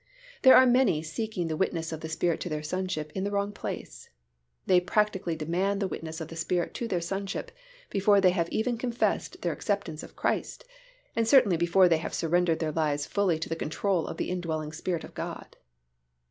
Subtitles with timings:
[0.41, 3.51] There are many seeking the witness of the Spirit to their sonship in the wrong
[3.51, 4.09] place.
[4.65, 7.51] They practically demand the witness of the Spirit to their sonship
[7.91, 10.63] before they have even confessed their acceptance of Christ,
[11.15, 14.71] and certainly before they have surrendered their lives fully to the control of the indwelling
[14.73, 15.55] Spirit of God.